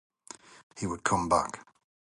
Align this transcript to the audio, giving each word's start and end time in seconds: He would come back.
He 0.79 0.87
would 0.87 1.03
come 1.03 1.29
back. 1.29 1.63